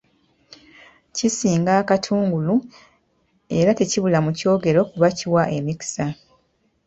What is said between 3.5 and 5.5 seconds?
era tekibula mu kyogero kuba kiwa